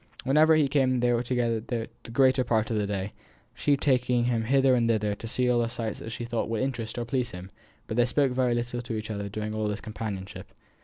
[0.23, 3.13] Whenever he came they were together the greater part of the day;
[3.53, 6.63] she taking him hither and thither to see all the sights that she thought would
[6.63, 7.51] interest or please him;
[7.85, 10.53] but they spoke very little to each other during all this companionship.